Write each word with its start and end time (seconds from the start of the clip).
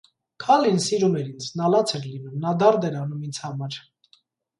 Քալին 0.43 0.79
սիրում 0.85 1.17
էր 1.19 1.27
ինձ, 1.31 1.49
նա 1.61 1.67
լաց 1.73 1.93
էր 1.99 2.03
լինում, 2.13 2.39
նա 2.45 2.53
դարդ 2.65 2.87
էր 2.89 2.97
անում 3.03 3.21
ինձ 3.29 3.41
համար… 3.45 3.79